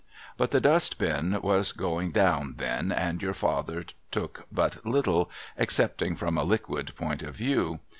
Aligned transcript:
But 0.35 0.49
the 0.49 0.59
Dust 0.59 0.97
Bin 0.97 1.39
was 1.43 1.71
going 1.71 2.09
down 2.09 2.55
then, 2.57 2.91
and 2.91 3.21
your 3.21 3.35
father 3.35 3.85
took 4.09 4.47
but 4.51 4.83
little,— 4.83 5.29
excepting 5.59 6.15
from 6.15 6.39
a 6.39 6.43
liquid 6.43 6.95
point 6.95 7.21
of 7.21 7.35
view. 7.35 7.81